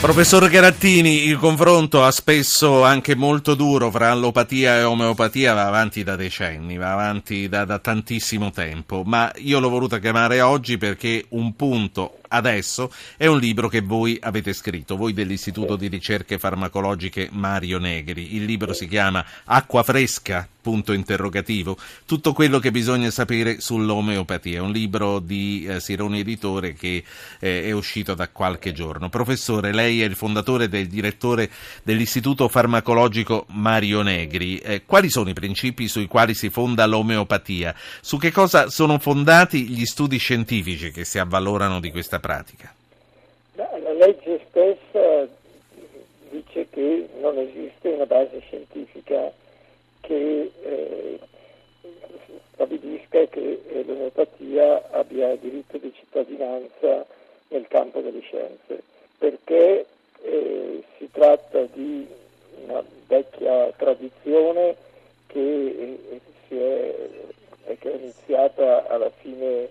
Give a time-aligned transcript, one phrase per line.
[0.00, 6.02] Professor Garattini, il confronto ha spesso anche molto duro fra allopatia e omeopatia va avanti
[6.02, 11.26] da decenni, va avanti da, da tantissimo tempo, ma io l'ho voluta chiamare oggi perché
[11.28, 17.28] un punto adesso è un libro che voi avete scritto, voi dell'Istituto di Ricerche Farmacologiche
[17.32, 18.36] Mario Negri.
[18.36, 20.48] Il libro si chiama Acqua fresca?
[20.60, 21.78] Punto interrogativo.
[22.04, 24.58] Tutto quello che bisogna sapere sull'omeopatia.
[24.58, 27.02] È un libro di eh, Sironi Editore che
[27.38, 29.08] eh, è uscito da qualche giorno.
[29.08, 31.50] Professore, lei è il fondatore e direttore
[31.82, 34.58] dell'Istituto Farmacologico Mario Negri.
[34.58, 37.74] Eh, quali sono i principi sui quali si fonda l'omeopatia?
[38.02, 42.72] Su che cosa sono fondati gli studi scientifici che si avvalorano di questa pratica?
[43.54, 45.28] La legge stessa
[46.30, 49.32] dice che non esiste una base scientifica
[50.00, 51.18] che eh,
[52.54, 57.04] stabilisca che eh, l'omeopatia abbia diritto di cittadinanza
[57.48, 58.82] nel campo delle scienze,
[59.18, 59.86] perché
[60.22, 62.06] eh, si tratta di
[62.64, 64.76] una vecchia tradizione
[65.26, 65.98] che,
[66.48, 67.10] eh,
[67.64, 69.68] è, che è iniziata alla fine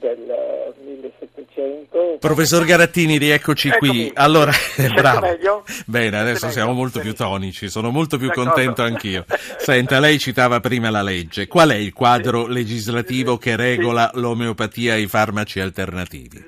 [0.00, 2.16] del 1700.
[2.18, 3.90] Professor Garattini, rieccoci Eccomi.
[3.90, 4.12] qui.
[4.14, 4.50] Allora,
[4.94, 5.20] bravo.
[5.20, 5.64] Meglio?
[5.86, 6.58] Bene, adesso meglio?
[6.58, 8.50] siamo molto più tonici, sono molto più D'accordo.
[8.52, 9.24] contento anch'io.
[9.58, 11.46] Senta, lei citava prima la legge.
[11.46, 16.42] Qual è il quadro legislativo che regola l'omeopatia e i farmaci alternativi?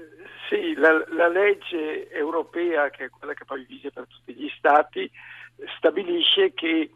[0.48, 5.10] Sì, la, la legge europea, che è quella che poi vige per tutti gli stati,
[5.76, 6.90] stabilisce che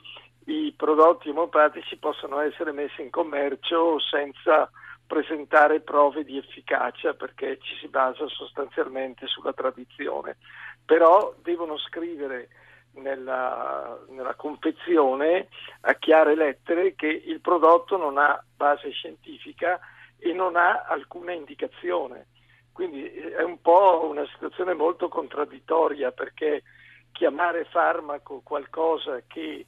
[0.46, 4.70] i prodotti omeopatici possono essere messi in commercio senza
[5.06, 10.36] presentare prove di efficacia perché ci si basa sostanzialmente sulla tradizione,
[10.84, 12.48] però devono scrivere
[12.94, 15.48] nella, nella confezione
[15.82, 19.78] a chiare lettere che il prodotto non ha base scientifica
[20.18, 22.26] e non ha alcuna indicazione.
[22.72, 26.62] Quindi è un po' una situazione molto contraddittoria perché
[27.12, 29.66] chiamare farmaco qualcosa che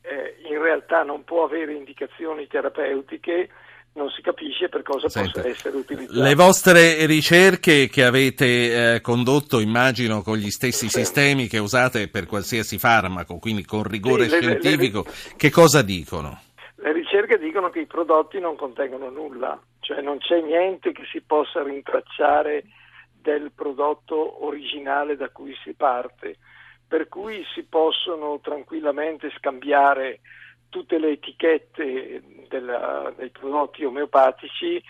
[0.00, 3.50] eh, in realtà non può avere indicazioni terapeutiche
[3.96, 6.20] non si capisce per cosa Senta, possa essere utilizzato.
[6.22, 10.98] Le vostre ricerche che avete eh, condotto, immagino, con gli stessi Sì.
[10.98, 15.04] sistemi che usate per qualsiasi farmaco, quindi con rigore Sì, le- le- scientifico,
[15.36, 16.40] che cosa dicono?
[16.76, 21.22] Le ricerche dicono che i prodotti non contengono nulla, cioè non c'è niente che si
[21.22, 22.64] possa rintracciare
[23.20, 26.36] del prodotto originale da cui si parte,
[26.86, 30.20] per cui si possono tranquillamente scambiare
[30.76, 34.82] tutte le etichette della- dei prodotti omeopatici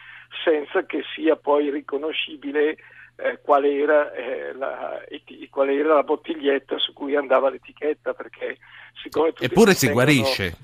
[0.45, 2.77] senza che sia poi riconoscibile
[3.19, 8.59] eh, qual, era, eh, la, eti- qual era la bottiglietta su cui andava l'etichetta, perché
[9.01, 10.57] siccome Eppure si contengono- guarisce.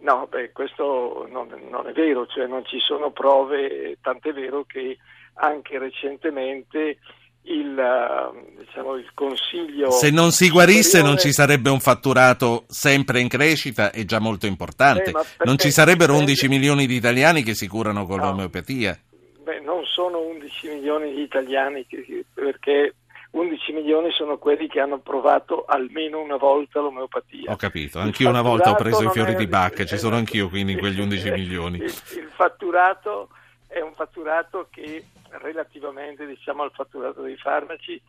[0.00, 4.98] No, beh, questo non, non è vero, cioè non ci sono prove, tant'è vero che
[5.34, 6.98] anche recentemente
[7.44, 9.90] il, eh, diciamo, il Consiglio...
[9.90, 14.46] Se non si guarisse non ci sarebbe un fatturato sempre in crescita e già molto
[14.46, 15.10] importante.
[15.10, 18.26] Eh, non ci sarebbero dipende- 11 milioni di italiani che si curano con No.
[18.26, 18.98] l'omeopatia.
[19.42, 22.94] Beh, non sono 11 milioni di italiani, che- perché
[23.32, 27.50] 11 milioni sono quelli che hanno provato almeno una volta l'omeopatia.
[27.50, 30.48] Ho capito, anch'io una volta ho preso i fiori è- di Bach, ci sono anch'io
[30.48, 31.78] quindi in quegli Il- 11 milioni.
[31.78, 33.30] Il, il fatturato
[33.66, 35.02] è un fatturato che
[35.40, 38.00] relativamente diciamo, al fatturato dei farmaci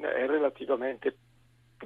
[0.00, 1.16] è relativamente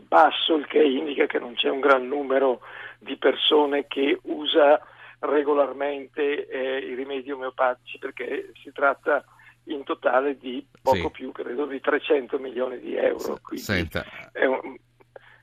[0.01, 2.61] basso, il che indica che non c'è un gran numero
[2.99, 4.81] di persone che usa
[5.21, 9.25] regolarmente eh, i rimedi omeopatici perché si tratta
[9.65, 11.11] in totale di poco Sì.
[11.11, 13.39] più, credo, di 300 milioni di euro.
[13.43, 14.77] Quindi Senta, è un,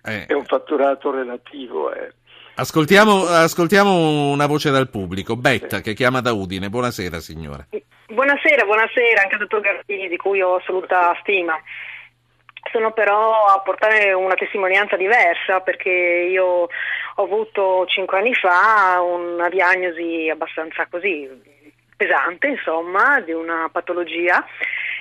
[0.04, 1.94] eh, è un fatturato relativo.
[1.94, 2.12] eh.
[2.56, 5.36] ascoltiamo, ascoltiamo una voce dal pubblico.
[5.36, 6.70] Betta che chiama da Udine.
[6.70, 7.68] Buonasera signora.
[8.16, 11.62] Buonasera, buonasera anche al dottor Gardini di cui ho assoluta stima.
[12.72, 19.50] Sono però a portare una testimonianza diversa perché io ho avuto cinque anni fa una
[19.50, 21.30] diagnosi abbastanza così
[21.98, 24.46] pesante, insomma, di una patologia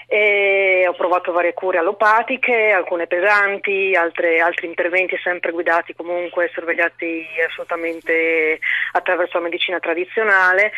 [0.08, 7.26] e ho provato varie cure allopatiche, alcune pesanti, altre- altri interventi sempre guidati comunque, sorvegliati
[7.48, 8.58] assolutamente
[8.92, 10.72] attraverso la medicina tradizionale.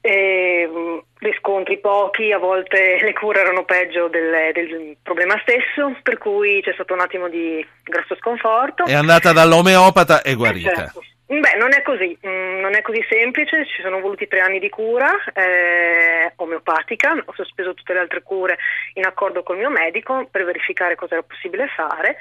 [0.00, 6.18] E, mh, riscontri pochi, a volte le cure erano peggio del, del problema stesso, per
[6.18, 8.84] cui c'è stato un attimo di grosso sconforto.
[8.84, 10.74] È andata dall'omeopata e guarita.
[10.74, 11.02] Certo.
[11.30, 14.70] Beh, non è così, mm, non è così semplice, ci sono voluti tre anni di
[14.70, 18.56] cura eh, omeopatica, ho sospeso tutte le altre cure
[18.94, 22.16] in accordo col mio medico per verificare cosa era possibile fare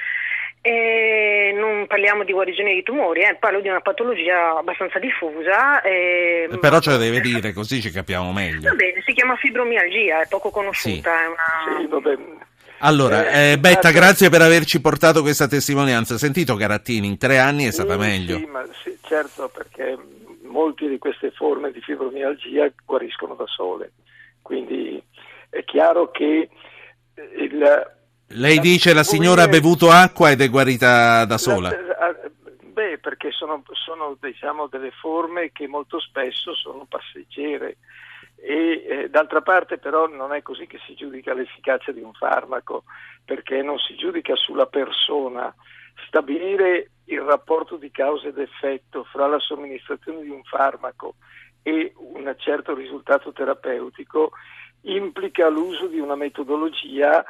[0.60, 1.54] e
[1.88, 5.82] non parliamo di guarigione di tumori, eh, parlo di una patologia abbastanza diffusa.
[5.82, 8.70] e- Però ce lo deve dire così ci capiamo meglio.
[8.70, 12.02] Va bene, si chiama fibromialgia, è poco conosciuta, è una...
[12.02, 12.46] Sì,
[12.80, 16.18] Allora, eh, eh, Betta, grazie per averci portato questa testimonianza.
[16.18, 18.38] Sentito Carattini, in tre anni è stata sì, meglio.
[18.38, 19.98] Sì, ma sì, certo, perché
[20.44, 23.94] molte di queste forme di fibromialgia guariscono da sole.
[24.42, 25.02] Quindi
[25.50, 26.50] è chiaro che
[27.38, 27.97] il,
[28.30, 31.70] lei dice la signora ha bevuto acqua ed è guarita da sola.
[32.60, 37.78] Beh, perché sono, sono diciamo, delle forme che molto spesso sono passeggere
[38.36, 42.84] e eh, d'altra parte però non è così che si giudica l'efficacia di un farmaco,
[43.26, 45.54] perché non si giudica sulla persona.
[46.06, 51.16] Stabilire il rapporto di causa ed effetto fra la somministrazione di un farmaco
[51.64, 54.32] e un certo risultato terapeutico
[54.82, 57.26] implica l'uso di una metodologia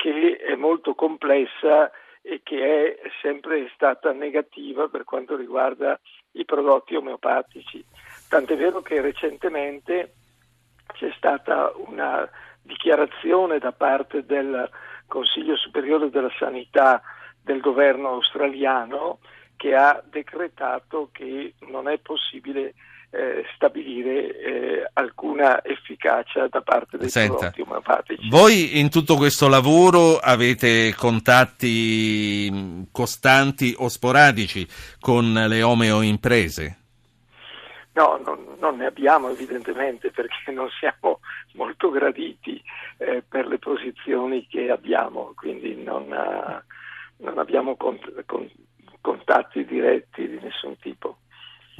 [0.00, 1.90] che è molto complessa
[2.22, 6.00] e che è sempre stata negativa per quanto riguarda
[6.32, 7.84] i prodotti omeopatici.
[8.26, 10.14] Tant'è vero che recentemente
[10.94, 12.26] c'è stata una
[12.62, 14.70] dichiarazione da parte del
[15.06, 17.02] Consiglio Superiore della Sanità
[17.42, 19.18] del governo australiano
[19.56, 22.72] che ha decretato che non è possibile
[23.10, 28.28] eh, stabilire eh, alcuna efficacia da parte dei Senta, prodotti omeopatici.
[28.28, 34.66] Voi in tutto questo lavoro avete contatti costanti o sporadici
[35.00, 36.78] con le omeoimprese?
[37.92, 41.20] No, non, non, ne abbiamo evidentemente perché non siamo
[41.54, 42.62] molto graditi
[42.98, 48.48] eh, per le posizioni che abbiamo, quindi non, uh, non abbiamo cont- con-
[49.00, 51.18] contatti diretti di nessun tipo.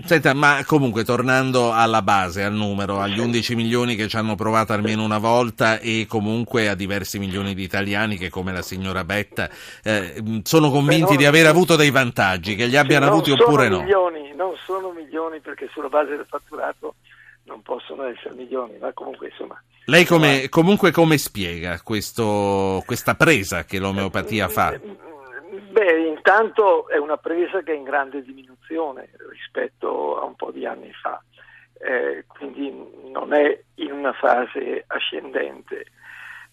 [0.04, 4.72] Senta, ma comunque tornando alla base, al numero, agli 11 milioni che ci hanno provato
[4.72, 9.48] almeno una volta e comunque a diversi milioni di italiani che come la signora Betta
[9.82, 13.80] eh, sono convinti di aver avuto dei vantaggi, che li abbiano avuti oppure no.
[13.80, 16.94] Milioni, non sono milioni perché sulla base del fatturato
[17.44, 19.60] non possono essere milioni, ma comunque insomma.
[19.86, 24.78] Lei come, comunque come spiega questo, questa presa che l'omeopatia fa?
[25.80, 30.66] Beh, intanto è una presa che è in grande diminuzione rispetto a un po' di
[30.66, 31.22] anni fa,
[31.78, 32.70] eh, quindi
[33.10, 35.86] non è in una fase ascendente.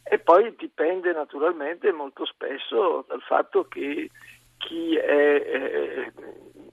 [0.03, 4.09] E poi dipende naturalmente molto spesso dal fatto che
[4.55, 6.13] chi è eh,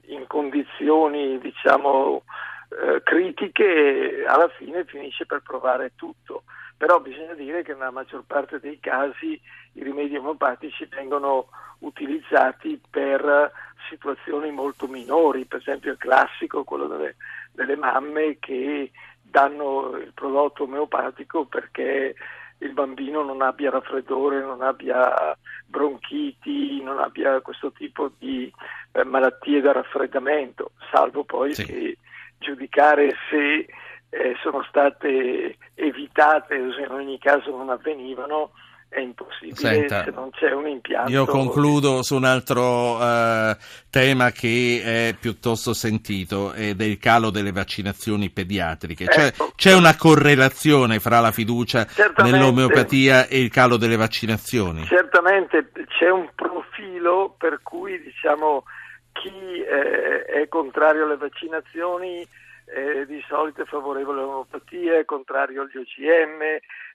[0.03, 2.23] in condizioni, diciamo,
[2.69, 6.45] eh, critiche alla fine finisce per provare tutto.
[6.77, 9.41] Però bisogna dire che nella maggior parte dei casi
[9.73, 11.49] i rimedi omopatici vengono
[11.79, 13.53] utilizzati per
[13.89, 17.17] situazioni molto minori, per esempio il classico, quello delle,
[17.53, 18.91] delle mamme che
[19.23, 22.15] danno il prodotto omeopatico perché
[22.59, 25.37] il bambino non abbia raffreddore, non abbia
[25.67, 28.53] bronchiti, non abbia questo tipo di
[28.93, 31.65] eh, malattie da raffreddamento, salvo poi sì.
[31.65, 31.99] che
[32.39, 33.67] giudicare se
[34.15, 38.51] eh, sono state evitate o se in ogni caso non avvenivano
[38.95, 41.11] è impossibile Senta, se non c'è un impianto.
[41.11, 43.57] Io concludo su un altro uh,
[43.91, 49.07] tema che è piuttosto sentito ed è il calo delle vaccinazioni pediatriche.
[49.11, 49.53] Cioè, ecco.
[49.57, 51.89] C'è una correlazione fra la fiducia
[52.19, 54.85] nell'omeopatia e il calo delle vaccinazioni?
[54.85, 58.63] Certamente c'è un profilo per cui diciamo,
[59.11, 62.25] chi eh, è contrario alle vaccinazioni
[62.67, 66.43] eh, di solito è favorevole all'omeopatia, è contrario agli OGM,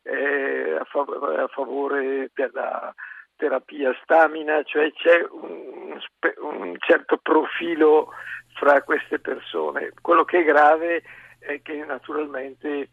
[0.03, 2.93] eh, a, fav- a, favore della
[3.35, 5.97] terapia stamina, cioè c'è un,
[6.41, 8.11] un, certo profilo
[8.55, 9.93] fra queste persone.
[10.01, 11.03] Quello che è grave
[11.39, 12.89] è che naturalmente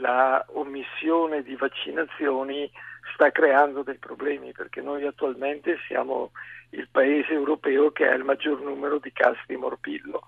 [0.00, 2.70] la omissione di vaccinazioni
[3.14, 6.30] sta creando dei problemi perché noi attualmente siamo
[6.70, 10.22] il paese europeo che ha il maggior numero di casi di morbillo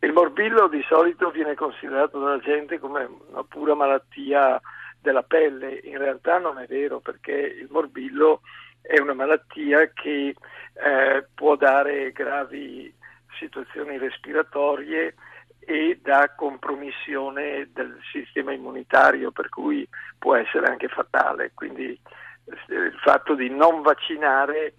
[0.00, 4.60] il morbillo di solito viene considerato dalla gente come una pura malattia
[5.00, 8.40] della pelle, in realtà non è vero perché il morbillo
[8.80, 10.34] è una malattia che
[10.72, 12.92] eh, può dare gravi
[13.38, 15.14] situazioni respiratorie
[15.58, 19.86] e da compromissione del sistema immunitario, per cui
[20.18, 21.50] può essere anche fatale.
[21.54, 24.74] Quindi eh, il fatto di non vaccinare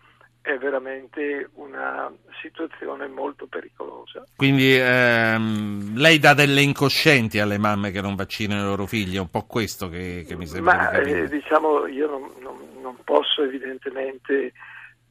[0.53, 4.23] è veramente una situazione molto pericolosa.
[4.35, 9.19] Quindi ehm, lei dà delle incoscienti alle mamme che non vaccinano i loro figli, è
[9.19, 12.97] un po' questo che, che mi sembra Ma, di eh, diciamo, io non, non, non
[13.03, 14.53] posso evidentemente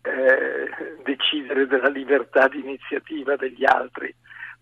[0.02, 4.14] eh, decidere della libertà di iniziativa degli altri,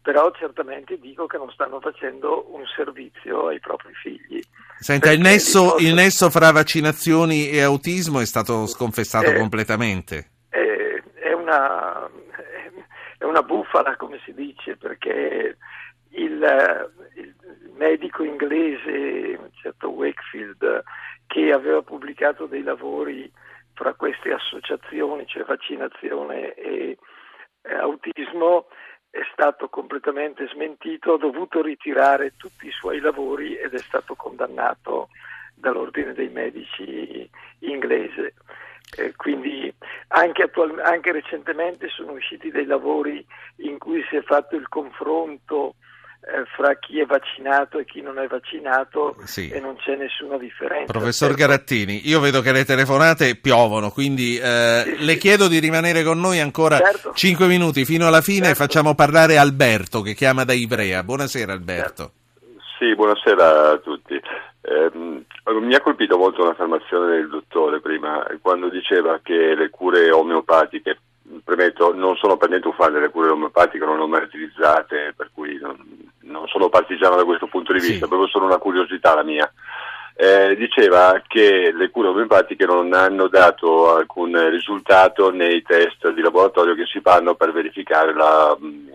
[0.02, 4.42] però certamente dico che non stanno facendo un servizio ai propri figli.
[4.78, 5.86] Senta, il nesso, posso...
[5.86, 10.30] il nesso, fra vaccinazioni e autismo è stato sconfessato eh, completamente
[11.46, 12.10] una,
[13.18, 15.56] è una bufala, come si dice, perché
[16.10, 17.34] il, il
[17.76, 20.82] medico inglese, un certo Wakefield,
[21.26, 23.30] che aveva pubblicato dei lavori
[23.74, 26.98] fra queste associazioni, cioè vaccinazione e,
[27.62, 28.66] e autismo,
[29.10, 35.08] è stato completamente smentito, ha dovuto ritirare tutti i suoi lavori ed è stato condannato
[35.54, 37.28] dall'ordine dei medici
[37.60, 38.34] inglese.
[38.96, 39.72] Eh, quindi
[40.08, 43.24] anche, attual- anche, recentemente sono usciti dei lavori
[43.56, 45.74] in cui si è fatto il confronto
[46.20, 49.48] eh, fra chi è vaccinato e chi non è vaccinato sì.
[49.48, 50.92] e non c'è nessuna differenza.
[50.92, 51.44] Professor certo.
[51.44, 55.18] Garattini, io vedo che le telefonate piovono, quindi eh, sì, le sì.
[55.18, 57.12] chiedo di rimanere con noi ancora certo.
[57.12, 58.62] 5 minuti fino alla fine certo.
[58.62, 61.02] e facciamo parlare Alberto che chiama da Ivrea.
[61.02, 62.12] Buonasera Alberto.
[62.78, 64.20] Sì, buonasera a tutti.
[64.68, 70.98] Eh, mi ha colpito molto un'affermazione del dottore prima, quando diceva che le cure omeopatiche,
[71.44, 75.14] premetto, non sono per niente un fan delle cure omeopatiche, non le ho mai utilizzate,
[75.16, 75.76] per cui non,
[76.22, 78.08] non sono partigiano da questo punto di vista, sì.
[78.08, 79.48] proprio solo una curiosità la mia.
[80.16, 86.74] Eh, diceva che le cure omeopatiche non hanno dato alcun risultato nei test di laboratorio
[86.74, 88.88] che si fanno per verificare la, mh,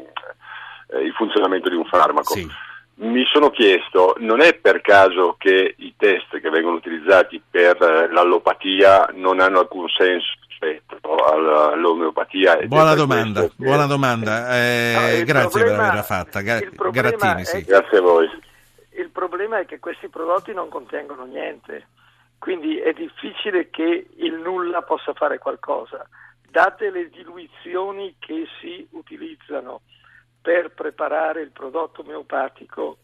[0.87, 2.33] eh, il funzionamento di un farmaco.
[2.33, 2.69] Sì
[3.01, 8.12] mi sono chiesto, non è per caso che i test che vengono utilizzati per eh,
[8.12, 12.58] l'allopatia non hanno alcun senso rispetto all'omeopatia?
[12.67, 13.51] Buona domanda, che...
[13.55, 14.55] buona domanda.
[14.55, 16.41] Eh, no, grazie problema, per averla fatta.
[16.41, 17.63] Grattini, sì.
[17.63, 18.29] Grazie a voi.
[18.91, 21.88] Il problema è che questi prodotti non contengono niente,
[22.38, 26.08] quindi è difficile che il nulla possa fare qualcosa.
[26.48, 29.81] Date le diluizioni che si utilizzano
[30.41, 32.98] per preparare il prodotto omeopatico,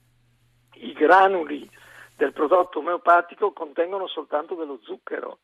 [0.75, 1.69] i granuli
[2.15, 5.39] del prodotto omeopatico contengono soltanto dello zucchero,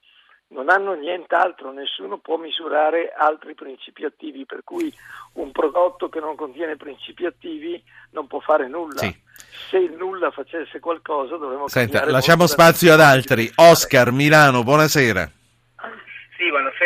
[0.48, 4.94] non hanno nient'altro, nessuno può misurare altri principi attivi, per cui
[5.34, 7.82] un prodotto che non contiene principi attivi
[8.12, 9.00] non può fare nulla.
[9.00, 9.22] Sì.
[9.70, 13.52] Se il nulla facesse qualcosa dovremmo Senta, lasciamo spazio ad altri.
[13.56, 15.32] Oscar Milano, buonasera.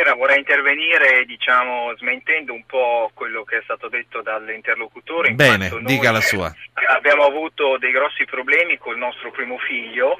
[0.07, 5.31] Buonasera, vorrei intervenire diciamo, smentendo un po' quello che è stato detto dall'interlocutore.
[5.33, 6.53] Bene, dica la sua.
[6.95, 10.17] Abbiamo avuto dei grossi problemi col nostro primo figlio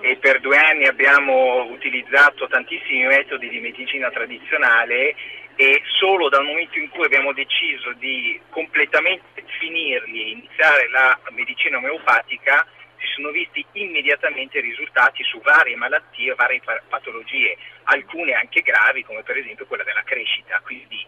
[0.00, 5.14] e per due anni abbiamo utilizzato tantissimi metodi di medicina tradizionale
[5.54, 11.78] e solo dal momento in cui abbiamo deciso di completamente finirli e iniziare la medicina
[11.78, 12.66] omeopatica
[12.98, 19.36] si sono visti immediatamente risultati su varie malattie, varie patologie, alcune anche gravi come per
[19.36, 20.60] esempio quella della crescita.
[20.64, 21.04] Quindi,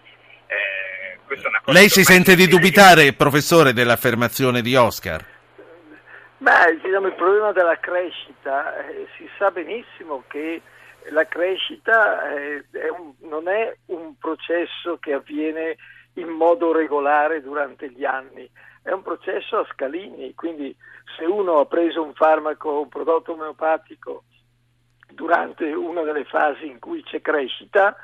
[0.47, 1.19] eh,
[1.67, 5.25] Lei si sente di dubitare, professore, dell'affermazione di Oscar?
[6.39, 10.63] Beh, diciamo, il problema della crescita, eh, si sa benissimo che
[11.11, 15.77] la crescita eh, è un, non è un processo che avviene
[16.15, 18.49] in modo regolare durante gli anni,
[18.83, 20.75] è un processo a scalini, quindi
[21.17, 24.25] se uno ha preso un farmaco, un prodotto omeopatico
[25.13, 27.97] durante una delle fasi in cui c'è crescita,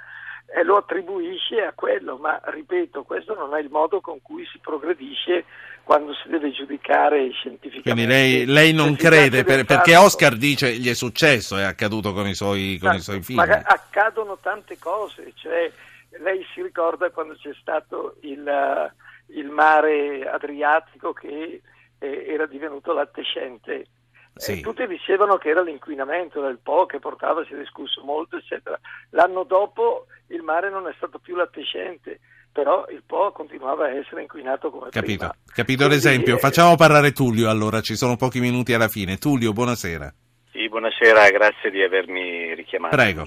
[0.54, 4.58] eh, lo attribuisce a quello, ma ripeto, questo non è il modo con cui si
[4.58, 5.44] progredisce
[5.82, 7.82] quando si deve giudicare scientificamente.
[7.82, 12.26] Quindi lei, lei non crede, per, perché Oscar dice gli è successo, è accaduto con
[12.26, 13.36] i suoi, con ma, i suoi figli.
[13.36, 15.70] Ma accadono tante cose, cioè
[16.18, 18.92] lei si ricorda quando c'è stato il
[19.28, 21.62] il mare Adriatico che
[21.98, 23.86] eh, era divenuto lattescente.
[24.34, 24.58] Sì.
[24.58, 28.78] Eh, tutti dicevano che era l'inquinamento del Po che portava, si è discusso molto, eccetera.
[29.10, 32.20] L'anno dopo il mare non è stato più lattescente,
[32.52, 35.18] però il Po continuava a essere inquinato come Capito.
[35.18, 35.34] prima.
[35.54, 36.36] Capito l'esempio.
[36.36, 39.16] Eh, Facciamo parlare Tullio allora, ci sono pochi minuti alla fine.
[39.16, 40.12] Tullio, buonasera.
[40.52, 42.94] Sì, buonasera, grazie di avermi richiamato.
[42.96, 43.26] Prego.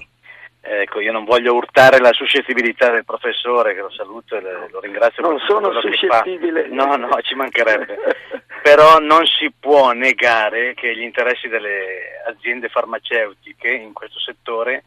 [0.62, 5.22] Ecco, io non voglio urtare la suscettibilità del professore, che lo saluto e lo ringrazio.
[5.22, 6.68] Non sono suscettibile.
[6.68, 7.96] No, no, ci mancherebbe.
[8.62, 14.84] Però non si può negare che gli interessi delle aziende farmaceutiche in questo settore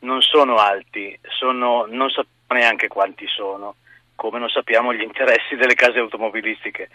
[0.00, 3.76] non sono alti, sono, non sappiamo neanche quanti sono,
[4.14, 6.90] come non sappiamo gli interessi delle case automobilistiche.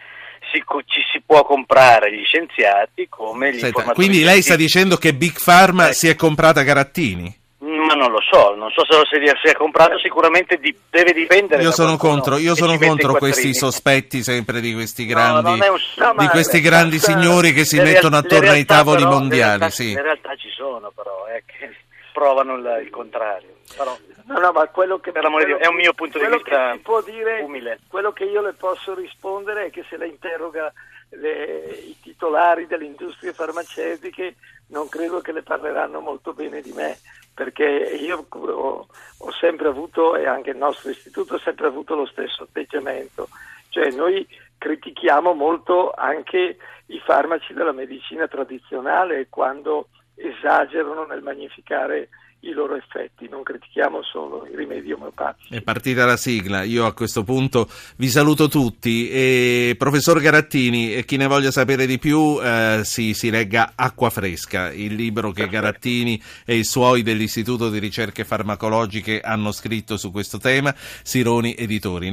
[0.52, 5.14] Si, ci si può comprare gli scienziati come gli Senta, Quindi lei sta dicendo che
[5.14, 5.94] Big Pharma eh.
[5.94, 7.41] si è comprata Garattini?
[7.62, 11.62] Ma non lo so, non so se lo si è comprato, sicuramente di, deve dipendere.
[11.62, 16.14] Io sono contro, io sono contro questi sospetti sempre di questi grandi, no, un, no,
[16.18, 19.60] di questi realtà, grandi signori che si mettono attorno ai tavoli però, mondiali.
[19.60, 19.92] Realtà, sì.
[19.92, 21.76] In realtà ci sono però, eh, che
[22.12, 23.58] provano il, il contrario.
[23.78, 27.00] Però, no, no, ma quello che, per quello, è un mio punto di vista può
[27.04, 27.78] dire, umile.
[27.88, 30.74] Quello che io le posso rispondere è che se la interroga
[31.10, 34.36] le, i titolari delle industrie farmaceutiche
[34.70, 36.98] non credo che le parleranno molto bene di me
[37.34, 42.06] perché io ho, ho, sempre avuto e anche il nostro istituto ha sempre avuto lo
[42.06, 43.30] stesso atteggiamento,
[43.70, 46.58] cioè noi critichiamo molto anche
[46.88, 52.10] i farmaci della medicina tradizionale quando esagerano nel magnificare
[52.42, 55.54] i loro effetti, non critichiamo solo i rimedi omeopatici.
[55.54, 57.68] È partita la sigla, io a questo punto
[57.98, 63.30] vi saluto tutti e professor Garattini, chi ne voglia sapere di più eh, si, si,
[63.30, 69.52] legga Acqua Fresca, il libro che Garattini e i suoi dell'Istituto di Ricerche Farmacologiche hanno
[69.52, 72.10] scritto su questo tema, Sironi Editori.